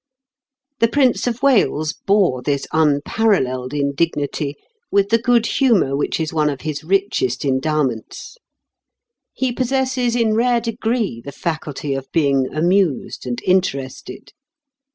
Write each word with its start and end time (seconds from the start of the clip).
The 0.79 0.87
Prince 0.87 1.27
of 1.27 1.43
Wales 1.43 1.93
bore 1.93 2.41
this 2.41 2.65
unparalleled 2.73 3.71
indignity 3.71 4.55
with 4.89 5.09
the 5.09 5.19
good 5.19 5.45
humour 5.45 5.95
which 5.95 6.19
is 6.19 6.33
one 6.33 6.49
of 6.49 6.61
his 6.61 6.83
richest 6.83 7.45
endowments. 7.45 8.35
He 9.31 9.51
possesses 9.51 10.15
in 10.15 10.33
rare 10.33 10.59
degree 10.59 11.21
the 11.23 11.31
faculty 11.31 11.93
of 11.93 12.11
being 12.11 12.51
amused 12.51 13.27
and 13.27 13.39
interested. 13.45 14.33